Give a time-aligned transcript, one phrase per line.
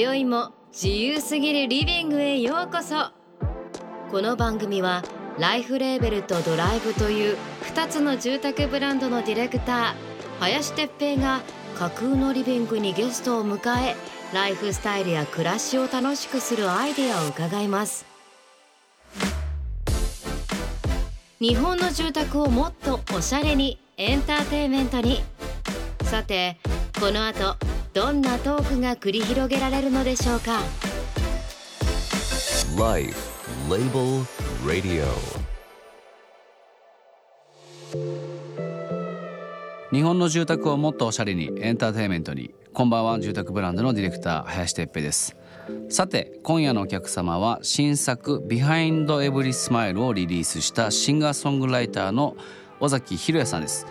[0.00, 3.10] 今宵も自由すぎるリビングへようこそ。
[4.12, 5.02] この番組は
[5.40, 7.36] ライフレーベルとドライブという
[7.74, 11.40] 2つの住宅ブランドのディレクター林哲平が
[11.76, 13.96] 架空のリビングにゲストを迎え
[14.32, 18.06] ライフスタイルや暮らしを楽しくするアイデアを伺います。
[21.40, 25.24] 日本の住宅をもっとおしゃれにエンターテイメントに。
[26.04, 26.56] さて
[27.00, 27.56] この後
[27.98, 30.60] どんなトークが繰り広げられるのでしょうか
[32.78, 33.18] ？Life
[33.68, 34.24] Label
[34.64, 35.04] Radio.
[39.90, 42.54] 日本の住宅をもっとおしゃれにエンターテインメントに。
[42.72, 45.34] こんばんは住宅ブランドのディレクター林哲平です。
[45.88, 52.36] さて今夜のお客様は新作「Behind Every Smile」をリリースしたシンガーソングライターの
[52.80, 53.86] 尾崎裕也さんです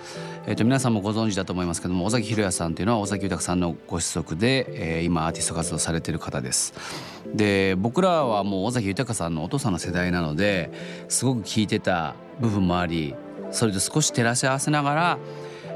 [0.48, 6.74] えー、と皆さんもご存知だと思いますけども尾崎裕也さんというのは尾崎豊さんのご子息で、えー、今アーティスト活動されてる方です。
[7.36, 10.72] で僕らはもう尾崎豊さんのお父さんの世代なので
[11.10, 13.14] すごく聴いてた部分もあり
[13.52, 15.18] それと少し照らし合わせながら、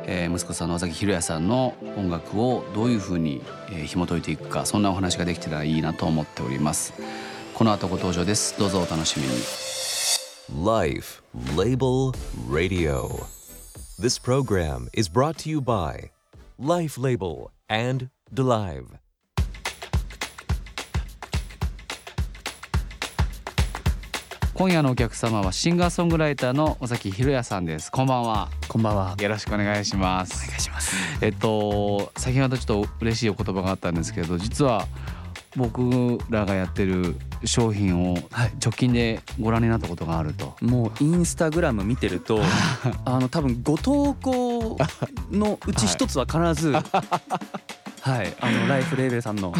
[0.05, 6.93] えー、息子さんの尾崎裕也さんの音楽をどういうふうに、えー、紐解いていくかそんなお話ができたらいいなと思っております。
[7.53, 8.57] この後ご登場です。
[8.57, 9.70] どうぞお楽しみに。
[10.53, 11.21] Life
[11.55, 12.13] Label
[12.49, 13.25] Radio.
[13.97, 16.11] This program is brought to you by
[16.59, 18.85] Life Label and DeLive.
[24.53, 27.89] 今夜のお客様はシンガーソングライターの尾崎裕也さんです。
[27.89, 28.49] こんばんは。
[28.67, 29.15] こんばんは。
[29.21, 30.45] よろしくお願いします。
[30.45, 30.97] お願いします。
[31.21, 34.85] えっと先ほどちょっと嬉しいお言葉があったんですけど実は
[35.55, 37.15] 僕らがやってる
[37.45, 38.17] 商品を
[38.63, 42.41] 直近でご覧になったことがあると、はい、もうインスタグラム見てると
[43.05, 44.77] あの多分ご投稿
[45.31, 46.73] のうち一つは必ず
[48.01, 49.53] はい、あのライフレーベルさんの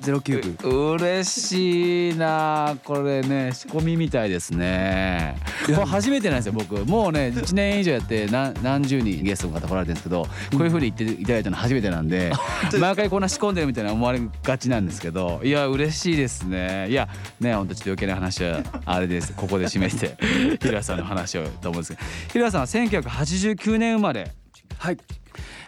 [0.00, 2.76] ゼロキューブ、はい、嬉しいな。
[2.82, 5.36] これね仕込みみたいですね。
[5.64, 6.74] これ初めてなんですよ僕。
[6.86, 12.32] もうね1年以上やって何何十人ゲストの方来られてるんですけどこういうふうに言っていただいたの初めてなんで
[12.80, 16.88] 毎回こんな仕込んでるみたいな思われがちなんですけどいや嬉しいですね。
[16.90, 19.32] いやね本当ちょっと余計な話はあれです。
[19.36, 20.16] ここで締めて
[20.60, 22.10] 平さんの話をと思うんですけど。
[22.32, 24.32] 平さんは1989年生まれ。
[24.78, 24.98] はい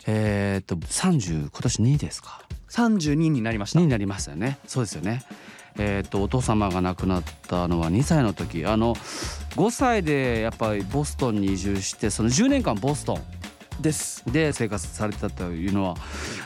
[0.06, 2.42] えー、っと30今年2ですか。
[2.70, 3.80] 32になりました。
[3.80, 4.58] 2になりましたよね。
[4.66, 5.24] そうですよね。
[5.78, 8.64] えー、っとお父様が亡くなったのは2歳の時。
[8.66, 13.22] あの5歳でやっぱりボストンに移住してその10年間ボストン
[13.80, 14.22] です。
[14.26, 15.96] で生活されてたというのは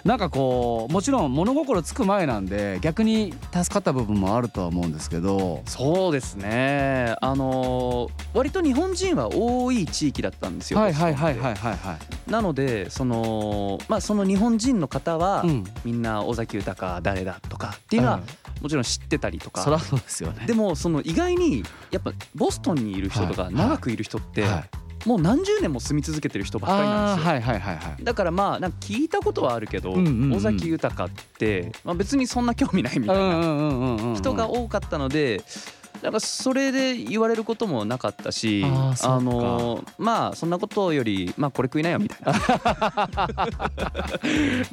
[0.05, 5.63] なんかこうもちろん物心つく前なんで逆に助かった部分もあるとは思うんですけど。
[5.67, 7.15] そうですね。
[7.21, 10.81] あの割と日本人は多い地域だったんですよ。
[10.81, 11.99] はいはいはいはいはいは
[12.29, 12.31] い。
[12.31, 18.21] なのでそのまあその日本人の方は、うん、みんな尾崎豊誰だとかっていうのは、
[18.61, 19.63] もちろん知ってたりとか。
[19.63, 20.47] そそうですよね。
[20.47, 24.45] でもその意外にやっぱボストンにいる人とか長くいる人って、
[25.07, 27.33] もう何十年も住み続けてる人ばっかりなんですよ。
[27.33, 35.43] はいはいはいはい、だからまあなんか聞いたことはあるけど、うんうんうん、尾崎豊って、まあ、別にそんな興味ないみたいな人が多かったので。
[36.03, 42.33] なんかそれで言われることもなかったしあのまあそんなことよりまあこれ食いなよみたいな。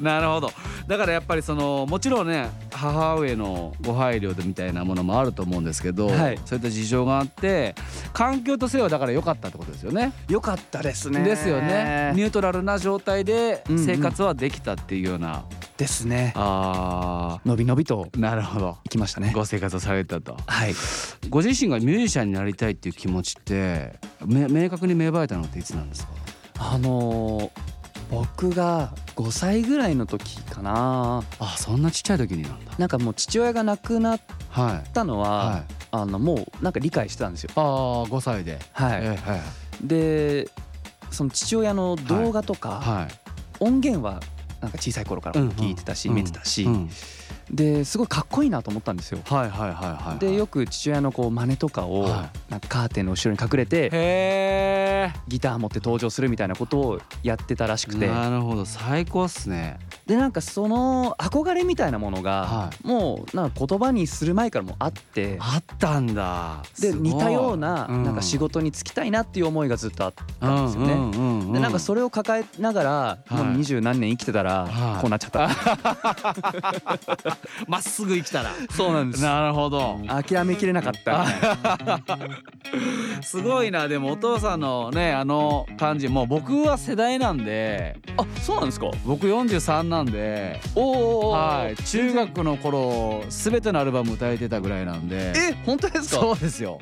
[0.00, 0.50] なるほど
[0.88, 7.74] だからやっぱりそのもちろんね母上のご配慮でみたいなものもあると思うんですけど、はい、そういった事情があって
[8.14, 10.14] 環境としてはだから良かったってことですよね。
[10.28, 11.22] 良かったですね。
[11.22, 12.12] ですよね。
[12.16, 15.42] ニュートラルな状態で生活はできたっていうような、うんうん、
[15.76, 16.32] ですね。
[16.34, 18.78] ああ伸び伸びとなるほど。
[18.84, 19.32] いきましたね。
[19.34, 20.38] ご生活をされたと。
[20.46, 20.74] はい。
[21.28, 26.12] ご自身がミュージシャンになりたいっていう気持ちって明確に芽生えたのっていつなんですか？
[26.60, 27.50] あのー、
[28.10, 31.22] 僕が5歳ぐらいの時かな。
[31.38, 32.72] あそんなちっちゃい時になんだ。
[32.78, 34.20] なんかもう父親が亡くなっ
[34.92, 35.54] たのは、はい。
[35.54, 37.50] はい、あのもうなんか理解してたんですよ。
[37.56, 37.64] ああ
[38.06, 38.58] 5歳で。
[38.72, 39.40] はい、えー、はい、
[39.82, 40.48] で
[41.10, 43.08] その父親の動画とか、はい、
[43.60, 44.20] 音源は
[44.60, 46.66] なんか小さい頃から聞いてたし、見てたし、
[47.50, 49.20] ですごいかっこいいなと思ったんですよ。
[49.24, 52.08] はいはいはいはい、でよく父親のこう真似とかを
[52.48, 53.88] なんかカーテンの後ろに隠れて
[55.28, 58.08] ギター持って登場するみたいなことをやってたらしくて。
[58.08, 59.78] なるほど最高っすね。
[60.06, 66.62] でなんかその憧れみたいなものがもうなんか言葉にする前からもあってあったんだ。
[66.80, 71.52] で似たようななんか仕事に就きたいなっていう思いがずっとあったんですよね。
[71.52, 75.48] でなんかそれを抱えながらもう二十何年生きてたらこうなっちゃった
[77.68, 78.50] まっすぐ生きたら。
[78.70, 79.22] そうなんです。
[79.22, 79.98] なるほど。
[80.08, 81.24] 諦めきれなかった。
[83.22, 83.88] すごいな。
[83.88, 87.96] でもお父さんのねあの感じもう僕は世代なんで。
[88.16, 88.90] あそうなんですか？
[89.04, 90.60] 僕43なんで。
[90.74, 91.76] おおはい。
[91.82, 95.32] 中学の頃全てのアルバム歌えてたぐらいなんで。
[95.36, 96.20] え本当ですか？
[96.20, 96.80] そうですよ。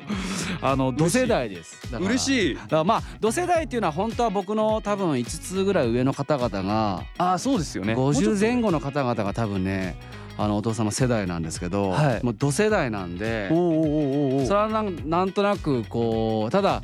[0.61, 1.79] あの同世代です。
[1.99, 2.55] 嬉しい。
[2.55, 2.83] だから。
[2.83, 7.93] まあ同世代っていうのは本当は僕の多分5つぐらい上の方々があそうですよね。
[7.93, 9.95] 50前後の方々が多分ね
[10.37, 16.83] あのお父様世代なんですけど、はい、もう同世代なんでそれはなんなんとなくこうただ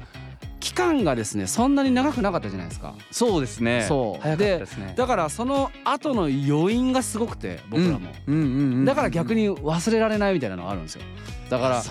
[0.63, 2.95] 期間がですねそんなに長くなかったじゃないですか。
[3.11, 3.85] そうですね。
[3.85, 4.37] そう。
[4.37, 11.01] で、ね、だからその後の余韻がすごくて僕らも、だから逆に忘れられないみたいなのがあるんですよ。
[11.49, 11.83] だから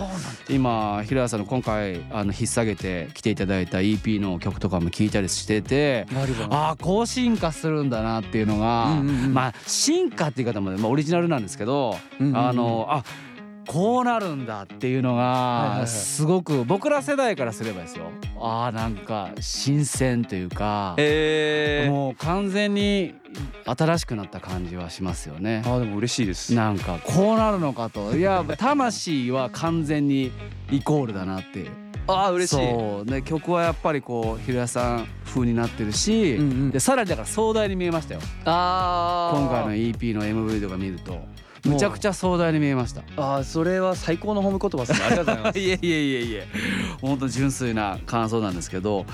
[0.49, 6.07] 今平谷さんの今回あの引っ提げて来ていただいた EP の曲とかも聞いたりしてて
[6.49, 11.99] ああこう進化するんだなっていうのが、まあ進化っていう方も、まあ、オリジナルなんですけど、
[12.33, 13.05] あのあ
[13.67, 18.11] こうなるんだっていうのがすごく僕ら世代からすればですよ。
[18.39, 23.15] あーなんか新鮮というか、えー、もう完全に
[23.65, 25.63] 新しくなった感じはしますよね。
[25.65, 26.55] あでも嬉しいです。
[26.55, 28.17] なんかこうなるのかと。
[28.17, 30.33] いや魂は完全に
[30.71, 31.71] イコールだなって。
[32.09, 32.57] あ嬉しい。
[32.57, 33.07] そう。
[33.09, 38.21] で曲はやっぱりこうひろやさん風になってるし、うんうん、でさらにだから壮大に見えましたよ。
[38.45, 41.21] あ今回の EP の MV とか見ると
[41.65, 43.03] むちゃくちゃ壮大に見えました。
[43.17, 45.07] ああそれは最高の褒め言葉ですね。
[45.07, 45.59] ありがとうございます。
[45.61, 46.47] いえいえいえいえ。
[47.01, 49.07] 本当純粋な感想なんですけど。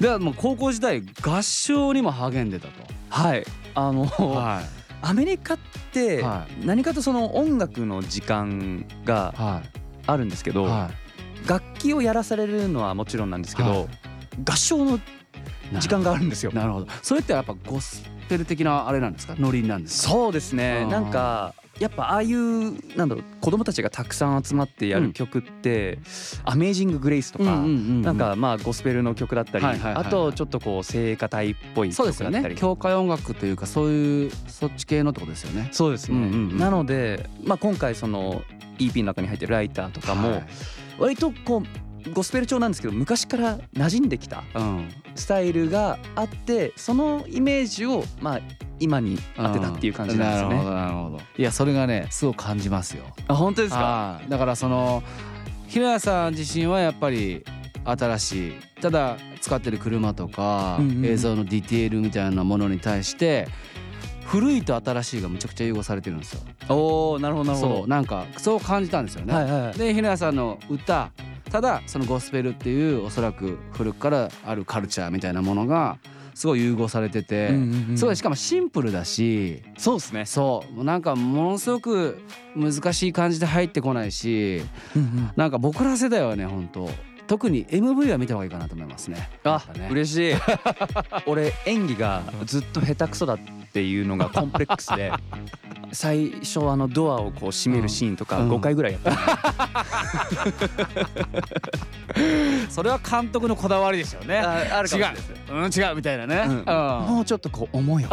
[0.00, 2.72] ではもう高校時代合唱にも励んでたと。
[3.10, 3.44] はい。
[3.74, 4.66] あの、はい、
[5.02, 5.58] アメリカっ
[5.92, 6.24] て
[6.64, 9.62] 何かとその音楽の時間が
[10.06, 10.90] あるんですけど、は
[11.44, 13.86] い、楽器をやらされるのはもちろんなんですけど、はい、
[14.44, 14.98] 合唱の
[15.78, 16.50] 時間があるんですよ。
[16.52, 16.86] なるほど。
[17.02, 19.34] それってやっぱゴスペル的なあれなんですか？
[19.38, 20.86] ノリなんですそうですね。
[20.86, 25.98] なんかやっぱああいうなんだろう子供たちがたくさん集まってやる曲って
[26.44, 35.68] 「アメージング・グレイス」とかなんかまあゴスペルの曲だったりあとちょっとこう聖歌隊っぽい曲だったり、ね、教会音楽というかそういうそっち系のってことですよね。
[35.72, 36.18] そうですね、
[36.58, 38.42] なので、まあ、今回その
[38.78, 40.42] EP の中に入ってるライターとかも
[40.98, 44.42] 割とこうゴスペル調なんですけど昔から馴染んできた
[45.14, 48.40] スタイルがあってそのイメージをまあ
[48.78, 50.48] 今に当てたっていう感じなんですね。
[50.48, 53.04] なるほどなるほどいやそれがねすごく感じますよ。
[53.28, 54.20] あ本当ですか？
[54.28, 55.02] だからその
[55.68, 57.44] 平谷さん自身はやっぱり
[57.84, 63.48] 新しいただ使ってる車とか映像のディテールみたいなものに対して
[64.24, 66.40] 古いと新しいがむちゃくちゃ融合されてるんですよ。
[66.68, 67.86] おなるほどなるほど。
[67.86, 69.34] なんかそう感じたんですよね。
[69.34, 71.10] はいはい、で平谷さんの歌
[71.50, 75.98] ただそのゴスペルっていうおそらく古くからあるカルチャーみたいなものが
[76.34, 77.50] すごい融合されてて、
[77.96, 80.24] すごいしかもシンプルだしそうですね。
[80.24, 82.22] そうなんかものすごく
[82.56, 84.62] 難しい感じで入ってこないし、
[85.36, 86.88] なんか僕ら世代はね本当
[87.30, 89.30] 特に MV は見た方がいいかなと思いますね。
[89.44, 90.34] あ、ね、嬉しい。
[91.26, 93.38] 俺演技がずっと下手くそだっ
[93.72, 95.12] ていうのがコンプレックスで
[95.92, 99.12] 最初あのドアをこう閉めるシーンとか5回ぐらいやった、
[102.68, 104.40] それは監督のこだわりですよね。
[104.40, 105.32] ああるかもしれないです。
[105.48, 105.54] う。
[105.54, 105.58] ん
[105.88, 106.64] 違うみたいなね、うん。
[107.14, 108.08] もうちょっとこう思いを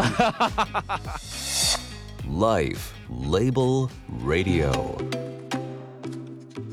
[2.39, 3.89] Life Label
[4.23, 5.36] Radio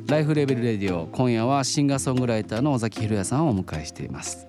[0.06, 4.46] ライフレベルレディオ今夜はシンガーソングライターの尾崎裕也さんをお迎えしています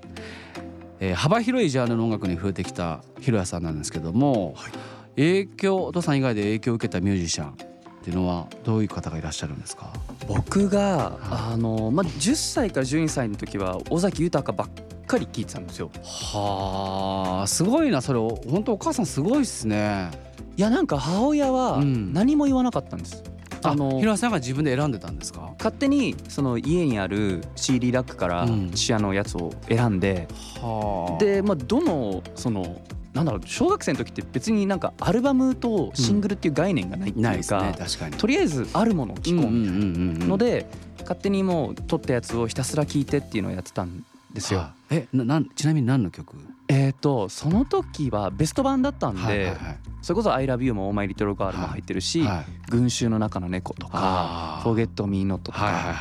[1.01, 4.71] えー、幅広いジャンルの音楽に触れてきたひろやさんなんですけども、はい、
[5.17, 7.53] 影響お父さん以外で影響を受けたミュージシャンっ
[8.01, 9.91] ていうのはどういう方がいらっしゃるんですか？
[10.25, 11.19] 僕が、
[11.51, 14.69] あのまあ、10歳から12歳の時は尾崎豊ばっ
[15.05, 15.91] かり聞いてたんですよ。
[16.01, 18.19] はあすごいなそれ
[18.49, 20.11] 本当お母さんすごいっすね。
[20.55, 23.21] いやなんか母親は何も言わなかったんです。
[23.25, 23.34] うん、
[23.71, 25.53] あの平さんが自分で選んでたんですか？
[25.57, 30.27] 勝手にその家にある CD ラックからシアのやつを選んで、
[30.63, 32.81] うん、で、まあ、どのその
[33.13, 37.73] なんだろう小学生の時って別になんかアルバムとシングルっていう概念がないっていうか,、
[38.17, 40.67] とりあえずあるものを聴こうみたいなので
[40.99, 44.03] 勝手にもう撮ったやつをひたすら聴いてっていうのをやってたん
[44.33, 44.67] ですよ。
[44.89, 46.35] えななんちなみに何の曲？
[46.67, 49.57] えっ、とその時はベスト版だったんで、はいはいはい、
[50.01, 55.95] それこそ「ILOVEYOU」も「オーマイ・リトル・ガール」も入ってるし「はい、群衆の中の猫」とか「Forget Me Not」とか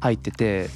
[0.00, 0.68] 入ってて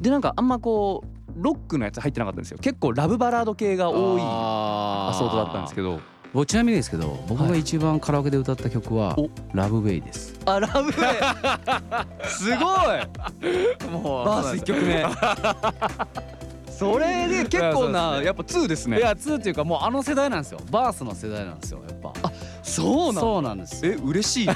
[0.00, 2.58] でなんかあんまこうロックのやつ入ってなかったんですよ。
[2.60, 6.00] 結構ラブバラード系が多いアソートだったんですけど。
[6.32, 9.16] 僕ちなみにですけど僕が一番カラオケで歌った曲は
[9.54, 10.36] 「ラブウェイ」です。
[10.46, 13.88] あラブウェイすごい。
[13.88, 15.04] もうバース1曲目
[16.78, 18.98] それで結構な やっぱ2ですね。
[18.98, 20.58] いや2っていうかもうあの世代なんですよ。
[20.70, 22.12] バースの世代なんですよやっぱ。
[22.22, 24.44] あそうなんそうなんですえ嬉しい。
[24.46, 24.48] い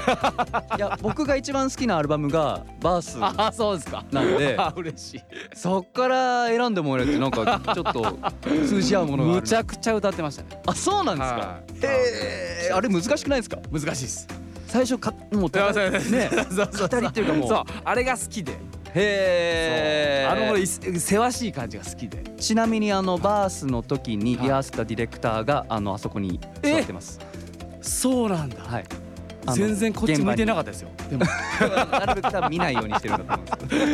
[0.77, 4.03] や僕が一番好きなアルバムがバースあそうですか。
[4.11, 4.55] なんで。
[4.59, 5.21] あ嬉しい。
[5.53, 8.17] そっから選んでもらえてなんかちょっと
[8.67, 10.61] 通じ合うものがむちゃくちゃ歌ってましたね。
[10.65, 11.35] あそうなんですか。
[11.37, 11.73] はい。
[11.85, 13.57] へえあれ難しくないですか？
[13.71, 14.27] 難しいです。
[14.67, 17.47] 最初かもうたね語りっていうかもう。
[17.47, 18.53] そうあれが好きで
[18.95, 22.23] へえあの俺いせわしい感じが好きで。
[22.37, 24.45] ちなみにあのバースの時にはい。
[24.45, 27.19] リハースたディレクターがあのあそこに座ってます。
[27.81, 28.61] そうなんだ。
[28.63, 28.85] はい。
[29.55, 30.89] 全然こっち向いてなかったですよ。
[31.09, 33.43] でもなるべく多分見ないようにしてるんだと思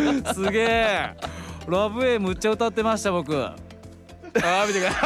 [0.09, 1.13] うんです すげえ。
[1.67, 3.35] ラブエイむっちゃ歌ってました僕。
[3.43, 4.99] あー見てくださ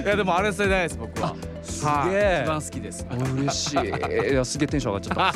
[0.00, 0.02] い。
[0.02, 1.34] いやでもあれ世代です僕は。
[1.62, 2.10] すはい。
[2.10, 3.06] げえ一番好きです。
[3.10, 4.30] 嬉しい。
[4.32, 5.32] いやすげえテンション上がっちゃっ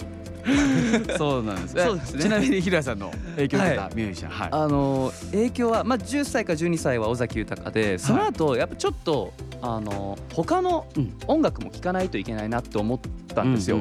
[1.18, 1.74] そうなんです。
[1.74, 2.22] そうですね。
[2.22, 4.30] ちなみに平井さんの影響を受けたミュージシャン。
[4.30, 4.48] はい。
[4.50, 11.14] あの影響はまあ10歳か12歳は尾崎豊でその後やっぱちょっとあの他のうん。
[11.26, 13.00] 音楽も聴かないといけないなって思っ
[13.34, 13.80] たんですよ。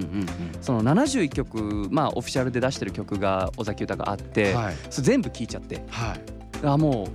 [0.61, 4.75] その71曲まあオフィシャルで出してる曲が尾崎豊あって、はい。
[4.89, 5.83] それ全部聴いちゃって。
[5.89, 6.67] はい。
[6.67, 7.07] あも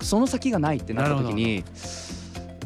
[0.00, 1.64] うその先がないってなった時に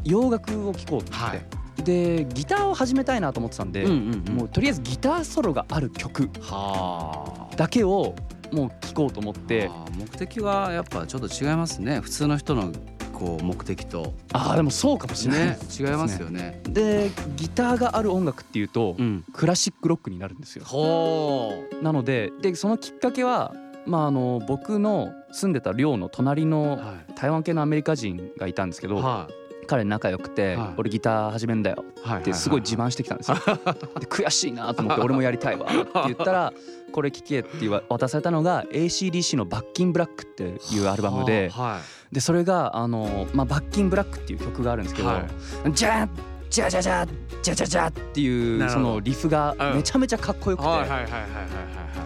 [0.04, 1.34] 洋楽を聴こうって、は
[1.82, 7.56] でギターを始めたいなと思ってたんで、もうとりあえずギターソロがある曲はあ。
[7.56, 8.14] だけを
[8.52, 9.70] もう聴こうと思って。
[9.98, 12.00] 目的はやっぱちょっと違いますね。
[12.00, 12.72] 普通の人の
[13.12, 14.14] こう目的と。
[14.32, 16.60] ああでもそうかもしれないね違いますよね。
[16.64, 19.24] でギターがある音楽っていうと、うん。
[19.32, 20.64] クラシックロックになるんですよ。
[20.64, 23.54] ほなのででそのきっかけは
[23.86, 29.28] まああの僕の住んでた寮の隣のは台湾系のアメリカ人がいたんですけど、は
[29.64, 30.74] 彼仲良くて、はい。
[30.76, 31.84] 俺ギター始めんだよ。
[32.18, 33.36] ってすごい自慢してきたんですよ。
[34.00, 35.66] で悔しいなと思って俺もやりたいわ。
[35.66, 36.52] って言ったら
[36.92, 41.80] これ聴けって渡されたのが ACDC の「バッキンブラック」っていうアルバムでは
[42.12, 45.24] でそれがあの、まあ、バッキンブラックっていう曲があるんですけどは
[45.74, 46.08] 「じゃ
[46.54, 47.06] じゃじゃじゃ
[47.42, 50.68] じゃじゃじゃ」っていうそのリフがめちゃめちゃかっこよくて。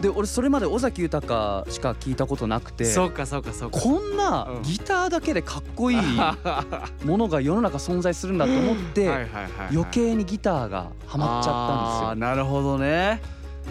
[0.00, 2.84] で俺それまで尾崎豊しか聞いたことなくて。
[2.84, 3.78] そうかそうかそうか。
[3.78, 4.62] こんなうん。
[4.62, 5.98] ギターだけでかっこいい
[7.04, 9.10] ものが世の中存在するんだと思って
[9.72, 13.20] 余計にギターがハマっちゃったんあーなるほどね。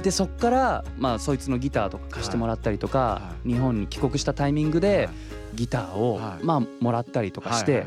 [0.04, 5.10] ですよでそっからまあそいつのギターとか貸してもらったりとか、は日本に帰国したタイミングではい。
[5.56, 6.46] ギターをはい。
[6.46, 7.86] まあもらったりとかして、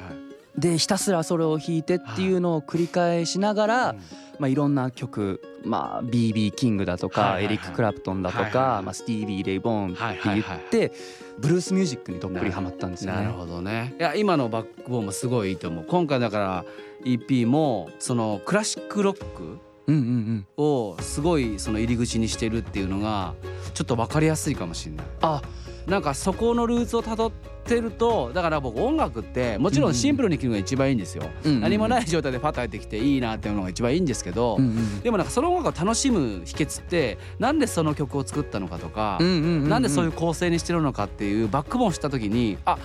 [0.58, 4.00] でひたすらそれを弾いてっていうのを繰り返しながら、うん
[4.40, 10.92] まあ、いろんな曲、まあ、BB キングだとか、エリック・クラプトンだとか、まあ、スティービー・レイ・ボーンってはい言って
[11.38, 13.18] ブルースミュージックにどっぷりハマったんですよね。
[13.18, 13.94] なるほどね。
[13.98, 15.84] いや今のバックボーンもすごいいいと思う。
[15.84, 16.64] 今回だから
[17.04, 23.34] EP もそのクラシックロックうんうんうん、をすごいその入り口にしてるっていうのが
[23.74, 25.06] ちょっと分かりやすいかもしれない。
[25.20, 25.42] あ。
[25.86, 27.32] なんかそこのルーツをたどっ
[27.70, 39.68] てるとだから僕音楽ってもちろんシンプルに聴くのが一番いいんですよ、何もないい状態でパッと入ってきていいなっていうのが一番いいんですけど、うんうんでもなんかその音楽を楽しむ秘訣ってなんでその曲を作ったのかとか、うんうんうんうん。
[39.68, 42.78] なんでそういう構成にしてるのかっていうバックボーンした時にあ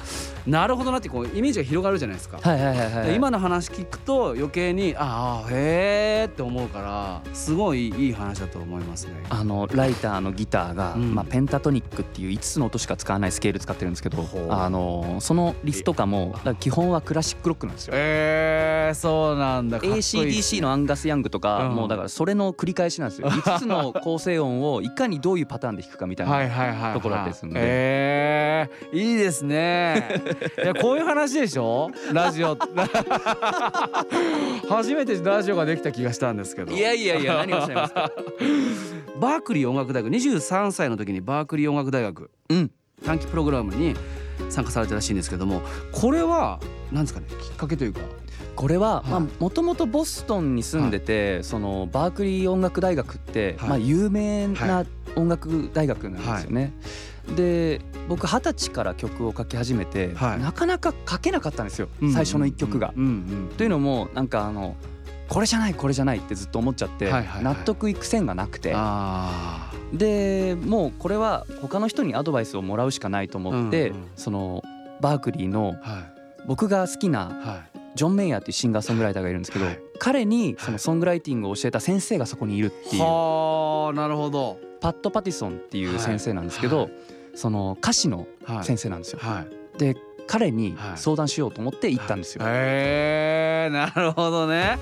[0.46, 2.40] なるほどなってこうイメージが広がるじゃないですか。
[2.42, 9.12] はいはいはいはいで今の話聞くと余計にああへえって思うからすごいいい話だと思いますね。
[9.30, 11.16] あのライターのギターが、うん。
[11.16, 14.75] まあ、ペンタトニックっていう5つの音しか使わないスケール使ってるんですけどあの
[15.20, 17.94] そのリフとかも基本はクラシックロックなんですよ。
[17.96, 19.80] えー、そうなんだ。
[19.80, 21.76] ACDC のアンガス・ヤングとか、うん。
[21.76, 23.30] もうだからそれの繰り返しなんですよ。
[23.32, 27.60] 5つの構成音をいかにどういうパターンで弾くかみたいな、ところですんで。
[27.62, 30.22] えー、いいですね。
[30.64, 31.90] いやこういう話でしょ？
[32.12, 32.58] ラジオ。
[34.70, 36.72] 初めてラジオができた気がしたんですけど。
[36.74, 38.12] いやいやいや何をおっしゃいますか？
[39.20, 42.72] バークリー音楽大学23歳の時にバークリー音楽大学うん。
[43.06, 43.94] 短期プログラムに
[44.50, 45.62] 参加されたらしいんですけども
[45.92, 46.60] これは
[46.92, 48.00] 何ですかねきっかけというか。
[48.56, 49.04] これは
[49.40, 53.70] もともとボストンに住んでて、そのバークリー音楽大学って、はい。
[53.70, 54.86] まあ有名はな
[55.18, 56.72] 音楽大学なんですよね。
[57.36, 60.40] で僕二十歳から曲を書き始めて、はい。
[60.40, 62.94] なかなか書けなかったんですよ、最初の一曲が。
[63.58, 64.78] というのもなんかあの
[65.28, 67.44] これじゃないこれじゃないってずっと思っちゃって、はいはいはい。
[67.44, 68.72] 納得いく線がなくて。
[68.74, 74.64] あでもうこれは他の人にアドバイスをもらうしかないと思って、うんうんその
[75.02, 75.76] バークリーの
[76.48, 77.80] 僕が好きなはい。
[77.96, 79.80] ジョン・メイヤーっていうシンガーソングライターがいるんですけど、はい。
[80.00, 84.60] 彼にそのソングライティングを教えた先生がそこにいるっていうはあなるほど。
[84.82, 86.92] パッド・パティソンっていう先生なんですけど、はい。
[87.36, 88.64] その歌詞のはい。
[88.64, 89.20] 先生なんですよ。
[89.22, 89.80] はい。
[89.80, 89.96] で
[90.28, 90.98] 彼にはい。
[90.98, 92.44] 相談しようと思って行ったんですよ。
[92.46, 94.78] へえなるほどね。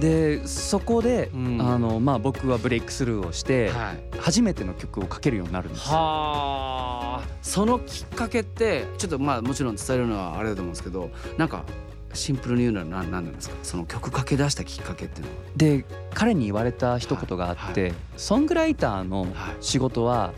[0.00, 1.60] でそこで、うん。
[1.60, 4.18] あのまあ、僕はブレイクスルーをしてはい。
[4.18, 5.96] 初めての曲を書けるようになるんですよ。
[5.96, 7.22] はあ。
[7.42, 11.64] そのきっかけってちょっとまあもちろん伝えるのはあれだと思うんですけどなんか
[12.12, 13.56] シンプルに言うのは何なんですか？
[13.62, 15.38] その曲かけ出したきっかけっていうのは。
[15.56, 19.26] で彼に言われた一言があって、はいはい、ソングライターの
[19.60, 20.32] 仕事は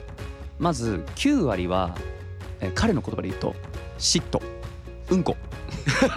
[0.59, 1.97] まず9割は
[2.61, 3.55] え彼の言葉で言うと
[3.99, 4.41] 嫉妬。
[5.11, 5.37] うんこ。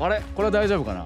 [0.00, 0.22] あれ？
[0.34, 1.04] これは大丈夫かな？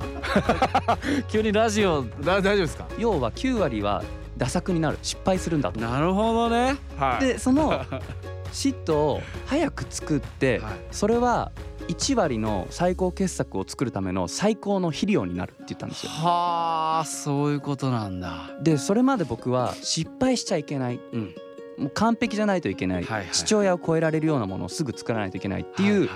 [1.28, 2.02] 急にラジオ。
[2.24, 2.86] 大丈夫ですか？
[2.98, 4.02] 要は9割は
[4.36, 4.98] ダ作になる。
[5.02, 5.80] 失敗するんだと。
[5.80, 7.84] なるほどね、はい、でその
[8.52, 11.52] 嫉妬を早く作って、はい、それは
[11.88, 16.12] 1割の最高傑作を作るための最高の肥料になるって言ったんですよ。
[16.12, 18.50] はあそういうことなんだ。
[18.62, 21.34] でそれまで僕は失敗しちゃいけない、うん、
[21.78, 26.08] もう完璧じゃないといけないはいはい、父親を超えられるようなものをすぐ作らないといけないっていう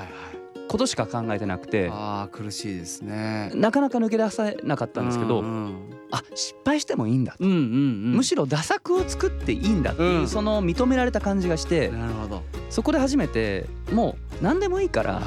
[0.71, 3.50] ことしか考えてなくて、あ苦しいですね。
[3.55, 5.75] なかなか抜け出せなかったんですけど、うんうん、
[6.12, 12.43] あ失敗してもいいんだと、うんうんうん、むしろ打作を作っていいんだっていう、うん、その認められた感じがしてなるほど。
[12.71, 15.21] そこで初めてもう何でもいいから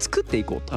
[0.00, 0.76] 作っていこうと、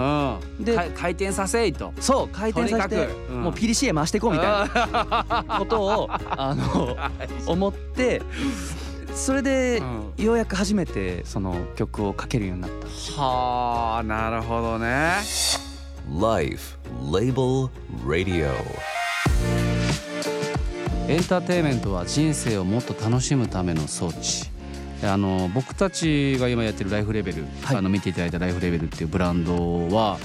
[0.60, 1.92] うん、で回転させいと。
[2.00, 6.96] そう回転させて、うん、もう PDCA 回していこうみたいなことをあの
[7.52, 8.22] 思って
[9.16, 9.82] それで
[10.18, 13.22] ようやく初めてその曲をかけるようになった。
[13.22, 15.18] はあなるほどね。
[16.20, 16.78] Life
[17.12, 17.70] Label
[18.06, 18.52] Radio.
[21.08, 24.50] エンターテインメントは人生をもっと楽しむための装置。
[25.04, 30.18] あの僕たちが今やってるライフレベル、はい、あの見ていただいたライフレベルっていうブランドは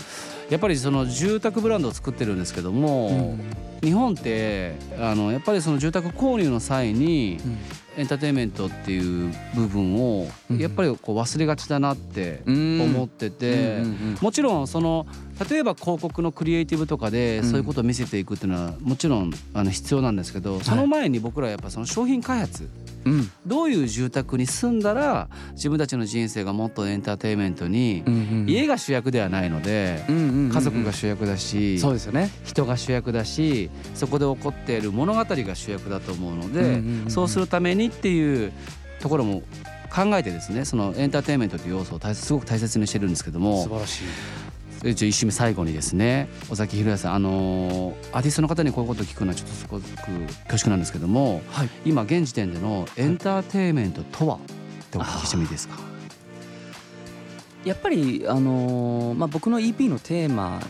[0.51, 3.41] やっぱりその住宅ブランドを作ってるんですけども、うん、
[3.83, 7.59] 日本ってあのやっぱりその住宅購入の際に、うん
[7.99, 13.79] エンターテインメントっていう部分をやっぱりこう忘れがちだなって思ってて
[14.21, 15.05] もちろんその
[15.51, 22.69] 例えば広告のクリエイティブとかでそういうことを見せていくっていうのはもちろんあの必要なんですけどその前に僕らやっぱその商品開発
[23.05, 38.53] うん、どういう住宅に住んだら自分たちの人生がもっとエンターテインメントに、うんうん、家が主役ではないので、うんうんうんうん、家族が主役だしそうですよ、ね、人が主役だしそこで起こっている物語が主役だと思うので、うんうんうん、そうするためにっていう
[39.01, 39.43] ところも
[39.91, 44.05] 考えてですねそのエンターテインメントという要素をすごく大切にしてるんですけども素晴らしい
[44.85, 49.83] 一応一周目最後にですね尾崎裕也さんあのアーティストの方にこういうことを聞くのはちょっとすごく
[50.45, 54.39] 恐縮なんですけども、はい、今現時点でのエンターテインメントとはっ
[54.91, 55.79] てお聞きしてもいいですか？
[57.65, 60.61] やっぱりあのまあ僕の EP のテーマ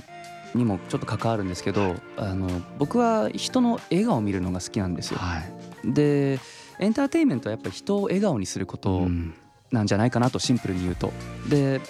[0.55, 5.19] にもちょっと関わるんですけど、はい、あの僕は人の笑顔を見るのが好きなんですよ。
[5.19, 5.53] はい、
[5.85, 6.41] で
[6.81, 9.07] エンターテインメントはやっぱり人を笑顔にすること
[9.71, 11.13] なんじゃないかなとシンプルに言うと。
[11.51, 11.83] で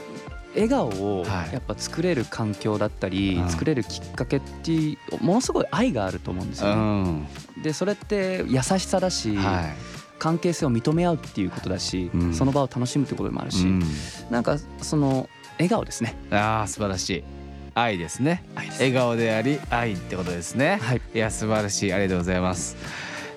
[0.55, 7.29] 笑顔をやっぱ作れる環境だったり、作れるきっかけっていうものすごい愛があると思うんですよね。
[7.63, 9.37] でそれって優しさだし、
[10.19, 13.67] 関係性を認め合うっていうことだし、その場を楽しむってことでもあるし、
[14.31, 16.17] なんかその笑顔ですね。
[16.31, 17.25] ああ素晴らしい。
[17.75, 20.79] 愛ですね笑顔であり愛ってことですね。
[20.83, 22.77] はい、いや素晴らしいありがとうございます。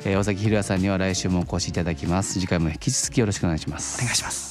[0.03, 2.39] えー、尾崎裕也さんには来週もお越しいただきます。
[2.39, 4.01] 次回も引き続きよろしくお願いします。
[4.01, 4.50] お願いします。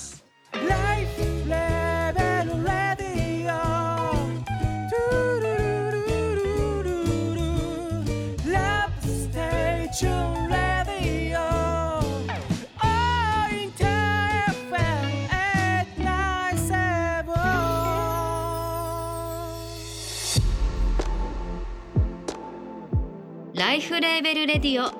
[23.71, 24.91] LIFE LABEL Radio。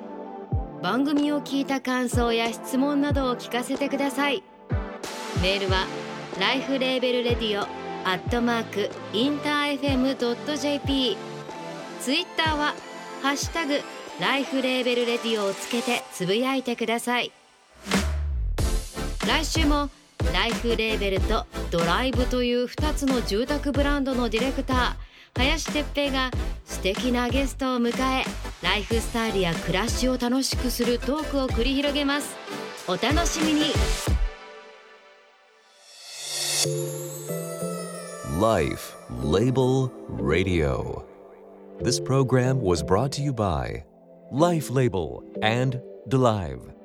[0.81, 4.43] 番組を聞いた感想や質問などを聞かせてください。
[5.41, 5.85] メールは
[6.39, 7.63] ライフレーベルレディオ。
[8.07, 11.17] アットマークインター FM.jp
[11.99, 12.73] ツイッターは
[13.21, 13.81] ハッシュタグ
[14.21, 17.33] ライフレーベルレディオをつけてつぶやいてください。
[19.27, 19.89] 来週も
[20.33, 26.31] LIFE LABEL と Dolive という2つの住宅ブランドのディレクター林哲平が
[26.65, 28.23] 素敵なゲストを迎え
[28.61, 32.35] ライフスタイルや暮らしを楽しくするトークを繰り広げます
[32.87, 33.61] お楽しみに
[38.39, 41.03] Life Label Radio
[41.79, 43.83] This program was brought to you by
[44.31, 46.80] Life Label and DeLive